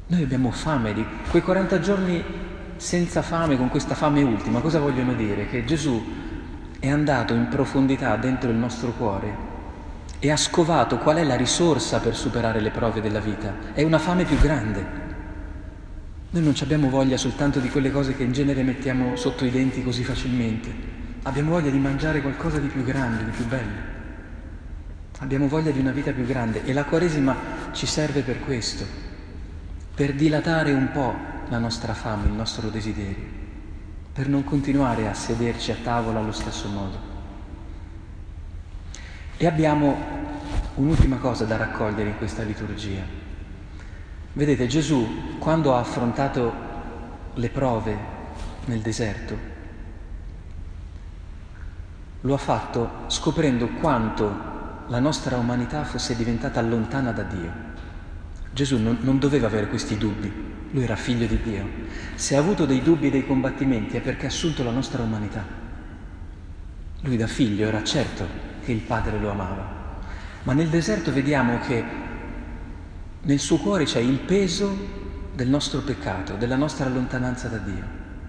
Noi 0.08 0.24
abbiamo 0.24 0.52
fame 0.52 0.94
di 0.94 1.06
quei 1.30 1.42
40 1.42 1.80
giorni 1.82 2.24
senza 2.78 3.22
fame, 3.22 3.58
con 3.58 3.68
questa 3.68 3.94
fame 3.94 4.24
ultima. 4.24 4.62
Cosa 4.62 4.80
vogliono 4.80 5.16
dire? 5.16 5.50
Che 5.50 5.66
Gesù 5.66 6.02
è 6.80 6.90
andato 6.90 7.34
in 7.34 7.50
profondità 7.50 8.16
dentro 8.16 8.50
il 8.50 8.56
nostro 8.56 8.92
cuore 8.92 9.52
e 10.24 10.32
ha 10.32 10.38
scovato 10.38 11.00
qual 11.00 11.18
è 11.18 11.24
la 11.25 11.36
risorsa 11.36 12.00
per 12.00 12.15
superare 12.15 12.62
le 12.62 12.70
prove 12.70 13.01
della 13.01 13.20
vita. 13.20 13.74
È 13.74 13.84
una 13.84 14.00
fame 14.00 14.24
più 14.24 14.38
grande. 14.38 14.82
Noi 16.30 16.42
non 16.42 16.53
abbiamo 16.62 16.89
voglia 16.89 17.18
soltanto 17.18 17.60
di 17.60 17.70
quelle 17.70 17.92
cose 17.92 18.15
che 18.15 18.24
in 18.24 18.32
genere 18.32 18.63
mettiamo 18.63 19.18
sotto 19.18 19.44
i 19.44 19.51
denti 19.51 19.84
così 19.84 20.01
facilmente. 20.06 20.72
Abbiamo 21.24 21.50
voglia 21.51 21.72
di 21.72 21.77
mangiare 21.77 22.22
qualcosa 22.22 22.60
di 22.60 22.68
più 22.68 22.86
grande, 22.86 23.25
di 23.25 23.32
più 23.32 23.46
bello. 23.48 23.82
Abbiamo 25.20 25.50
voglia 25.50 25.72
di 25.72 25.80
una 25.80 25.92
vita 25.92 26.12
più 26.12 26.25
grande 26.25 26.63
e 26.63 26.72
la 26.72 26.86
Quaresima 26.86 27.36
ci 27.74 27.86
serve 27.86 28.22
per 28.22 28.39
questo 28.46 28.86
per 29.94 30.13
dilatare 30.13 30.72
un 30.72 30.89
po' 30.94 31.13
la 31.50 31.58
nostra 31.58 31.94
fame, 31.94 32.27
il 32.27 32.34
nostro 32.34 32.70
desiderio, 32.70 33.27
per 34.13 34.30
non 34.30 34.46
continuare 34.46 35.10
a 35.10 35.13
sederci 35.13 35.72
a 35.72 35.77
tavola 35.84 36.20
allo 36.20 36.32
stesso 36.32 36.70
modo. 36.70 37.12
E 39.44 39.46
abbiamo 39.46 39.98
un'ultima 40.76 41.18
cosa 41.18 41.44
da 41.44 41.58
raccogliere 41.58 42.12
in 42.12 42.18
questa 42.18 42.44
liturgia. 42.44 43.02
Vedete, 44.32 44.68
Gesù, 44.68 45.38
quando 45.38 45.76
ha 45.76 45.80
affrontato 45.80 46.54
le 47.34 47.50
prove 47.50 47.98
nel 48.68 48.80
deserto, 48.80 49.38
lo 52.22 52.34
ha 52.34 52.38
fatto 52.38 52.90
scoprendo 53.08 53.68
quanto 53.68 54.34
la 54.88 55.00
nostra 55.02 55.36
umanità 55.36 55.84
fosse 55.84 56.16
diventata 56.16 56.62
lontana 56.62 57.12
da 57.12 57.24
Dio. 57.24 57.52
Gesù 58.54 58.78
non, 58.78 59.00
non, 59.02 59.20
doveva 59.20 59.48
avere 59.48 59.68
questi 59.68 59.98
dubbi, 59.98 60.32
lui 60.72 60.84
era 60.84 60.96
figlio 60.96 61.26
di 61.26 61.42
Dio. 61.42 61.68
Se 62.16 62.38
ha 62.38 62.40
avuto 62.40 62.66
dei 62.66 62.82
dubbi 62.82 63.08
e 63.08 63.12
dei 63.12 63.28
combattimenti 63.28 63.98
è 63.98 64.00
perché 64.00 64.24
ha 64.24 64.30
assunto 64.30 64.64
la 64.64 64.72
nostra 64.72 65.04
umanità. 65.04 65.44
Lui 67.02 67.18
da 67.18 67.28
figlio 67.28 67.68
era 67.68 67.84
certo 67.84 68.53
che 68.63 68.72
il 68.72 68.79
Padre 68.79 69.20
lo 69.20 69.29
amava, 69.32 69.82
ma 70.43 70.53
nel 70.53 70.70
deserto 70.70 71.12
vediamo 71.12 71.60
che 71.60 71.84
nel 73.22 73.39
suo 73.39 73.58
cuore 73.58 73.86
c'è 73.86 74.00
il 74.00 74.20
peso 74.20 75.01
del 75.34 75.48
nostro 75.48 75.79
peccato, 75.79 76.36
della 76.36 76.55
nostra 76.55 76.89
lontananza 76.89 77.48
da 77.48 77.58
Dio, 77.58 77.84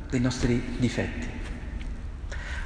dei 0.08 0.20
nostri 0.20 0.76
difetti. 0.78 1.28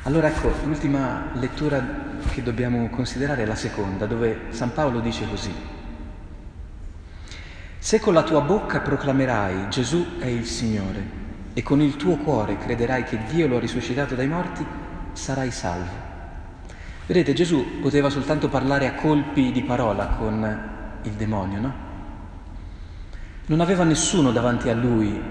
Allora 0.02 0.28
ecco, 0.28 0.52
l'ultima 0.64 1.30
lettura 1.34 1.84
che 2.30 2.42
dobbiamo 2.42 2.88
considerare 2.88 3.42
è 3.42 3.46
la 3.46 3.54
seconda, 3.54 4.06
dove 4.06 4.46
San 4.50 4.72
Paolo 4.72 5.00
dice 5.00 5.28
così. 5.28 5.52
Se 7.78 8.00
con 8.00 8.14
la 8.14 8.22
tua 8.22 8.40
bocca 8.40 8.80
proclamerai 8.80 9.68
Gesù 9.70 10.18
è 10.18 10.26
il 10.26 10.44
Signore 10.46 11.16
e 11.54 11.62
con 11.62 11.80
il 11.80 11.96
tuo 11.96 12.16
cuore 12.16 12.58
crederai 12.58 13.04
che 13.04 13.18
Dio 13.28 13.48
lo 13.48 13.56
ha 13.56 13.60
risuscitato 13.60 14.14
dai 14.14 14.28
morti, 14.28 14.64
sarai 15.12 15.50
salvo. 15.50 16.07
Vedete, 17.08 17.32
Gesù 17.32 17.80
poteva 17.80 18.10
soltanto 18.10 18.50
parlare 18.50 18.86
a 18.86 18.92
colpi 18.92 19.50
di 19.50 19.62
parola 19.62 20.08
con 20.08 21.00
il 21.04 21.12
demonio, 21.12 21.58
no? 21.58 21.74
Non 23.46 23.60
aveva 23.60 23.82
nessuno 23.84 24.30
davanti 24.30 24.68
a 24.68 24.74
lui 24.74 25.14
eh, 25.16 25.22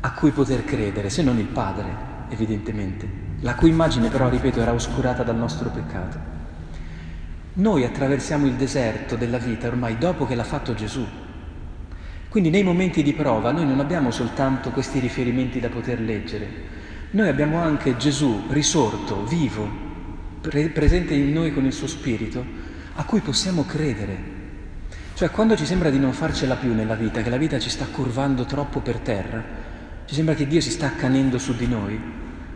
a 0.00 0.12
cui 0.12 0.30
poter 0.30 0.62
credere, 0.62 1.08
se 1.08 1.22
non 1.22 1.38
il 1.38 1.46
Padre, 1.46 1.88
evidentemente, 2.28 3.08
la 3.40 3.54
cui 3.54 3.70
immagine 3.70 4.10
però, 4.10 4.28
ripeto, 4.28 4.60
era 4.60 4.74
oscurata 4.74 5.22
dal 5.22 5.36
nostro 5.36 5.70
peccato. 5.70 6.18
Noi 7.54 7.82
attraversiamo 7.82 8.44
il 8.44 8.52
deserto 8.52 9.16
della 9.16 9.38
vita 9.38 9.68
ormai 9.68 9.96
dopo 9.96 10.26
che 10.26 10.34
l'ha 10.34 10.44
fatto 10.44 10.74
Gesù, 10.74 11.06
quindi 12.28 12.50
nei 12.50 12.62
momenti 12.62 13.02
di 13.02 13.14
prova 13.14 13.52
noi 13.52 13.64
non 13.64 13.80
abbiamo 13.80 14.10
soltanto 14.10 14.68
questi 14.68 14.98
riferimenti 14.98 15.60
da 15.60 15.70
poter 15.70 15.98
leggere, 15.98 16.46
noi 17.12 17.28
abbiamo 17.30 17.58
anche 17.58 17.96
Gesù 17.96 18.42
risorto, 18.50 19.24
vivo, 19.24 19.83
pre- 20.48 20.68
presente 20.68 21.14
in 21.14 21.32
noi 21.32 21.54
con 21.54 21.64
il 21.64 21.72
suo 21.72 21.86
spirito, 21.86 22.44
a 22.96 23.04
cui 23.04 23.20
possiamo 23.20 23.64
credere. 23.64 24.42
Cioè 25.14 25.30
quando 25.30 25.56
ci 25.56 25.64
sembra 25.64 25.88
di 25.90 25.98
non 25.98 26.12
farcela 26.12 26.56
più 26.56 26.74
nella 26.74 26.94
vita, 26.94 27.22
che 27.22 27.30
la 27.30 27.38
vita 27.38 27.58
ci 27.58 27.70
sta 27.70 27.86
curvando 27.86 28.44
troppo 28.44 28.80
per 28.80 28.98
terra, 28.98 29.42
ci 30.04 30.14
sembra 30.14 30.34
che 30.34 30.46
Dio 30.46 30.60
si 30.60 30.70
sta 30.70 30.86
accanendo 30.86 31.38
su 31.38 31.56
di 31.56 31.66
noi, 31.66 31.98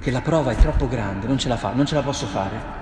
che 0.01 0.11
la 0.11 0.21
prova 0.21 0.53
è 0.53 0.57
troppo 0.57 0.87
grande, 0.87 1.27
non 1.27 1.39
ce 1.39 1.49
la 1.49 1.57
fa, 1.57 1.73
non 1.73 1.87
ce 1.87 1.95
la 1.95 2.03
posso 2.03 2.27
fare. 2.27 2.77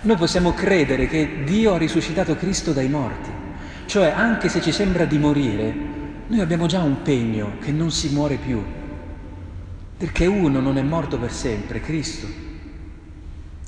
Noi 0.00 0.16
possiamo 0.16 0.52
credere 0.52 1.06
che 1.06 1.44
Dio 1.44 1.74
ha 1.74 1.78
risuscitato 1.78 2.34
Cristo 2.34 2.72
dai 2.72 2.88
morti, 2.88 3.30
cioè 3.86 4.10
anche 4.10 4.48
se 4.48 4.60
ci 4.60 4.72
sembra 4.72 5.04
di 5.04 5.18
morire, 5.18 5.74
noi 6.26 6.40
abbiamo 6.40 6.66
già 6.66 6.80
un 6.80 7.02
pegno 7.02 7.58
che 7.60 7.70
non 7.70 7.90
si 7.90 8.08
muore 8.08 8.36
più, 8.36 8.62
perché 9.96 10.26
uno 10.26 10.60
non 10.60 10.78
è 10.78 10.82
morto 10.82 11.18
per 11.18 11.32
sempre, 11.32 11.80
Cristo. 11.80 12.47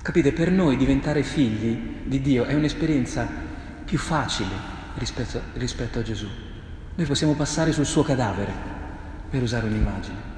Capite, 0.03 0.33
per 0.33 0.51
noi 0.51 0.79
diventare 0.79 1.23
figli 1.23 1.79
di 2.05 2.23
Dio 2.23 2.45
è 2.45 2.55
un'esperienza 2.55 3.29
più 3.85 3.99
facile 3.99 4.49
rispetto, 4.95 5.41
rispetto 5.55 5.99
a 5.99 6.03
Gesù. 6.03 6.27
Noi 6.95 7.07
possiamo 7.07 7.35
passare 7.35 7.73
sul 7.73 7.85
suo 7.85 8.03
cadavere, 8.03 8.53
per 9.29 9.43
usare 9.43 9.67
un'immagine. 9.67 10.29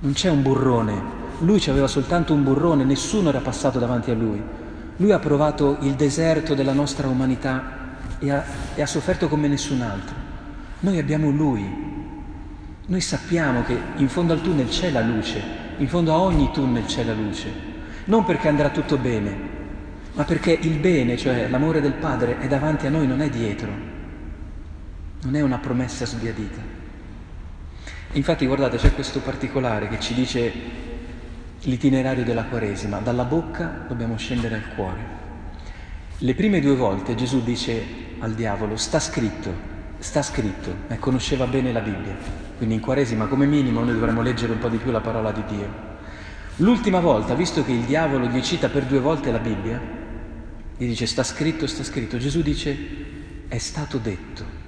Non 0.00 0.14
c'è 0.14 0.30
un 0.30 0.40
burrone, 0.40 1.02
lui 1.40 1.62
aveva 1.68 1.86
soltanto 1.86 2.32
un 2.32 2.44
burrone, 2.44 2.84
nessuno 2.84 3.28
era 3.28 3.40
passato 3.40 3.78
davanti 3.78 4.10
a 4.10 4.14
lui. 4.14 4.42
Lui 4.96 5.12
ha 5.12 5.18
provato 5.18 5.76
il 5.80 5.94
deserto 5.94 6.54
della 6.54 6.72
nostra 6.72 7.06
umanità 7.06 7.96
e 8.18 8.30
ha, 8.30 8.42
e 8.74 8.80
ha 8.80 8.86
sofferto 8.86 9.28
come 9.28 9.48
nessun 9.48 9.82
altro. 9.82 10.14
Noi 10.80 10.98
abbiamo 10.98 11.30
Lui. 11.30 11.92
Noi 12.86 13.00
sappiamo 13.02 13.64
che 13.64 13.78
in 13.96 14.08
fondo 14.08 14.32
al 14.32 14.40
tunnel 14.40 14.68
c'è 14.68 14.90
la 14.90 15.02
luce, 15.02 15.42
in 15.76 15.88
fondo 15.88 16.12
a 16.12 16.18
ogni 16.18 16.50
tunnel 16.52 16.86
c'è 16.86 17.04
la 17.04 17.14
luce. 17.14 17.72
Non 18.06 18.24
perché 18.24 18.48
andrà 18.48 18.70
tutto 18.70 18.98
bene, 18.98 19.36
ma 20.12 20.24
perché 20.24 20.52
il 20.52 20.78
bene, 20.78 21.16
cioè 21.16 21.48
l'amore 21.48 21.80
del 21.80 21.94
Padre, 21.94 22.38
è 22.38 22.46
davanti 22.46 22.86
a 22.86 22.90
noi, 22.90 23.06
non 23.06 23.20
è 23.20 23.30
dietro. 23.30 23.70
Non 25.22 25.34
è 25.34 25.40
una 25.40 25.58
promessa 25.58 26.04
sbiadita. 26.04 26.60
Infatti 28.12 28.46
guardate, 28.46 28.76
c'è 28.76 28.94
questo 28.94 29.20
particolare 29.20 29.88
che 29.88 29.98
ci 30.00 30.12
dice 30.12 30.52
l'itinerario 31.62 32.24
della 32.24 32.44
Quaresima. 32.44 32.98
Dalla 32.98 33.24
bocca 33.24 33.86
dobbiamo 33.88 34.16
scendere 34.16 34.54
al 34.54 34.74
cuore. 34.74 35.22
Le 36.18 36.34
prime 36.34 36.60
due 36.60 36.76
volte 36.76 37.14
Gesù 37.14 37.42
dice 37.42 37.82
al 38.18 38.34
diavolo, 38.34 38.76
sta 38.76 39.00
scritto, 39.00 39.52
sta 39.98 40.22
scritto, 40.22 40.74
e 40.88 40.98
conosceva 40.98 41.46
bene 41.46 41.72
la 41.72 41.80
Bibbia, 41.80 42.14
quindi 42.56 42.76
in 42.76 42.80
Quaresima 42.80 43.26
come 43.26 43.46
minimo 43.46 43.82
noi 43.82 43.94
dovremmo 43.94 44.22
leggere 44.22 44.52
un 44.52 44.58
po' 44.58 44.68
di 44.68 44.76
più 44.76 44.90
la 44.90 45.00
parola 45.00 45.32
di 45.32 45.42
Dio. 45.48 45.93
L'ultima 46.58 47.00
volta, 47.00 47.34
visto 47.34 47.64
che 47.64 47.72
il 47.72 47.82
diavolo 47.82 48.26
gli 48.26 48.40
cita 48.40 48.68
per 48.68 48.84
due 48.84 49.00
volte 49.00 49.32
la 49.32 49.40
Bibbia, 49.40 49.80
gli 50.76 50.86
dice 50.86 51.04
sta 51.04 51.24
scritto, 51.24 51.66
sta 51.66 51.82
scritto, 51.82 52.16
Gesù 52.16 52.42
dice 52.42 52.76
è 53.48 53.58
stato 53.58 53.98
detto. 53.98 54.62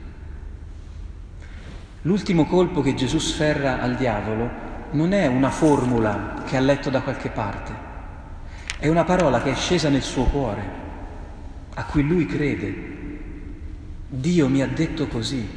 L'ultimo 2.03 2.45
colpo 2.47 2.83
che 2.83 2.95
Gesù 2.95 3.19
sferra 3.19 3.81
al 3.81 3.95
diavolo 3.95 4.51
non 4.93 5.13
è 5.13 5.27
una 5.27 5.51
formula 5.51 6.43
che 6.45 6.57
ha 6.57 6.61
letto 6.61 6.91
da 6.91 7.03
qualche 7.03 7.29
parte, 7.29 7.73
è 8.81 8.89
una 8.89 9.05
parola 9.05 9.41
che 9.41 9.53
è 9.53 9.55
scesa 9.55 9.89
nel 9.89 10.03
suo 10.03 10.25
cuore, 10.25 10.71
a 11.73 11.85
cui 11.85 12.03
lui 12.03 12.27
crede. 12.27 12.95
Dio 14.09 14.49
mi 14.49 14.61
ha 14.61 14.67
detto 14.67 15.07
così. 15.07 15.49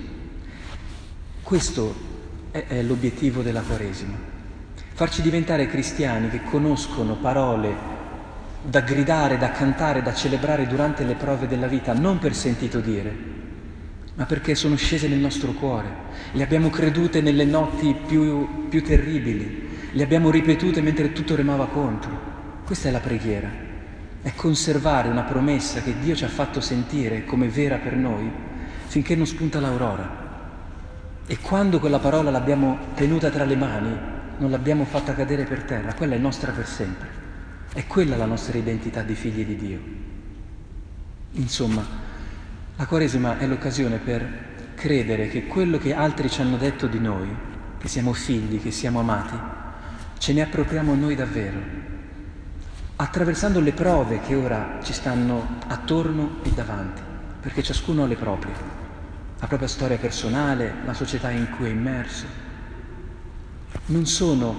Questo 1.42 1.96
è, 2.52 2.66
è 2.68 2.84
l'obiettivo 2.84 3.42
della 3.42 3.62
Quaresima 3.62 4.29
farci 5.00 5.22
diventare 5.22 5.66
cristiani 5.66 6.28
che 6.28 6.44
conoscono 6.44 7.16
parole 7.16 7.74
da 8.62 8.82
gridare, 8.82 9.38
da 9.38 9.50
cantare, 9.50 10.02
da 10.02 10.14
celebrare 10.14 10.68
durante 10.68 11.06
le 11.06 11.14
prove 11.14 11.48
della 11.48 11.68
vita, 11.68 11.94
non 11.94 12.20
per 12.20 12.36
sentito 12.36 12.82
dire, 12.82 13.16
ma 14.16 14.26
perché 14.26 14.56
sono 14.56 14.76
scese 14.76 15.08
nel 15.08 15.20
nostro 15.20 15.54
cuore, 15.54 15.88
le 16.34 16.44
abbiamo 16.44 16.70
credute 16.70 17.22
nelle 17.22 17.46
notti 17.46 17.96
più, 18.08 18.68
più 18.68 18.84
terribili, 18.84 19.70
le 19.90 20.04
abbiamo 20.04 20.30
ripetute 20.30 20.82
mentre 20.82 21.14
tutto 21.14 21.34
remava 21.34 21.68
contro. 21.68 22.12
Questa 22.66 22.90
è 22.90 22.92
la 22.92 23.00
preghiera, 23.00 23.50
è 24.22 24.34
conservare 24.36 25.08
una 25.08 25.24
promessa 25.24 25.82
che 25.82 25.98
Dio 25.98 26.14
ci 26.14 26.26
ha 26.26 26.28
fatto 26.28 26.60
sentire 26.60 27.24
come 27.24 27.48
vera 27.48 27.78
per 27.78 27.96
noi 27.96 28.30
finché 28.88 29.16
non 29.16 29.26
spunta 29.26 29.62
l'aurora. 29.62 30.28
E 31.26 31.38
quando 31.40 31.80
quella 31.80 32.00
parola 32.00 32.30
l'abbiamo 32.30 32.78
tenuta 32.96 33.30
tra 33.30 33.46
le 33.46 33.56
mani, 33.56 34.18
non 34.40 34.52
l'abbiamo 34.52 34.86
fatta 34.86 35.14
cadere 35.14 35.44
per 35.44 35.64
terra, 35.64 35.94
quella 35.94 36.16
è 36.16 36.18
nostra 36.18 36.52
per 36.52 36.66
sempre. 36.66 37.08
È 37.74 37.86
quella 37.86 38.16
la 38.16 38.26
nostra 38.26 38.58
identità 38.58 39.02
di 39.02 39.14
figli 39.14 39.46
di 39.46 39.56
Dio. 39.56 39.80
Insomma, 41.34 41.86
la 42.76 42.86
Quaresima 42.86 43.38
è 43.38 43.46
l'occasione 43.46 43.98
per 43.98 44.48
credere 44.76 45.28
che 45.28 45.46
quello 45.46 45.78
che 45.78 45.94
altri 45.94 46.30
ci 46.30 46.42
hanno 46.42 46.58
detto 46.58 46.88
di 46.88 47.00
noi, 47.00 47.28
che 47.78 47.88
siamo 47.88 48.14
figli, 48.14 48.62
che 48.62 48.72
siamo 48.72 49.02
amati, 49.02 49.38
ce 50.18 50.34
ne 50.34 50.42
appropriamo 50.42 50.96
noi 50.96 51.16
davvero, 51.16 51.60
attraversando 52.96 53.60
le 53.60 53.74
prove 53.74 54.22
che 54.22 54.36
ora 54.36 54.80
ci 54.82 54.94
stanno 54.94 55.58
attorno 55.68 56.38
e 56.44 56.50
davanti, 56.52 57.02
perché 57.42 57.62
ciascuno 57.62 58.04
ha 58.04 58.08
le 58.08 58.16
proprie, 58.16 58.54
la 59.40 59.48
propria 59.48 59.68
storia 59.68 59.98
personale, 59.98 60.74
la 60.86 60.94
società 60.94 61.30
in 61.30 61.50
cui 61.56 61.68
è 61.68 61.72
immerso, 61.72 62.48
non 63.88 64.06
sono 64.06 64.56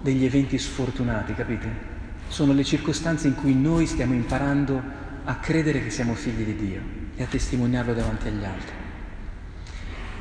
degli 0.00 0.24
eventi 0.24 0.58
sfortunati, 0.58 1.34
capite? 1.34 1.92
Sono 2.28 2.52
le 2.52 2.64
circostanze 2.64 3.28
in 3.28 3.34
cui 3.34 3.54
noi 3.54 3.86
stiamo 3.86 4.14
imparando 4.14 4.82
a 5.24 5.36
credere 5.36 5.82
che 5.82 5.90
siamo 5.90 6.14
figli 6.14 6.44
di 6.44 6.56
Dio 6.56 6.80
e 7.16 7.22
a 7.22 7.26
testimoniarlo 7.26 7.94
davanti 7.94 8.28
agli 8.28 8.44
altri. 8.44 8.74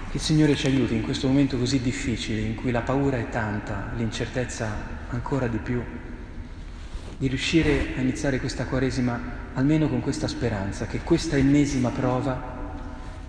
Che 0.10 0.18
il 0.18 0.24
Signore 0.24 0.56
ci 0.56 0.68
aiuti 0.68 0.94
in 0.94 1.02
questo 1.02 1.28
momento 1.28 1.58
così 1.58 1.82
difficile, 1.82 2.42
in 2.42 2.56
cui 2.56 2.72
la 2.72 2.82
paura 2.82 3.18
è 3.18 3.30
tanta, 3.30 3.92
l'incertezza 3.98 4.70
ancora 5.10 5.48
di 5.48 5.58
più, 5.58 5.82
di 7.18 7.28
riuscire 7.28 7.94
a 7.98 8.02
iniziare 8.02 8.40
questa 8.40 8.66
Quaresima 8.66 9.42
almeno 9.54 9.90
con 9.90 10.02
questa 10.02 10.28
speranza, 10.28 10.86
che 10.86 11.00
questa 11.00 11.36
ennesima 11.36 11.90
prova, 11.90 12.52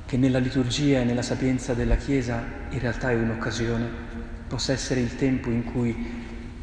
che 0.06 0.16
nella 0.16 0.38
liturgia 0.38 1.00
e 1.00 1.04
nella 1.04 1.22
sapienza 1.22 1.74
della 1.74 1.96
Chiesa 1.96 2.42
in 2.68 2.78
realtà 2.78 3.10
è 3.10 3.14
un'occasione, 3.14 4.03
possa 4.46 4.72
essere 4.72 5.00
il 5.00 5.16
tempo 5.16 5.50
in 5.50 5.64
cui 5.64 5.96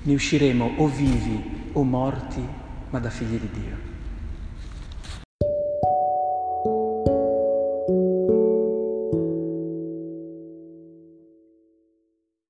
ne 0.04 0.14
usciremo 0.14 0.74
o 0.78 0.88
vivi 0.88 1.70
o 1.74 1.84
morti, 1.84 2.46
ma 2.90 3.00
da 3.00 3.10
figli 3.10 3.40
di 3.40 3.50
Dio. 3.52 3.91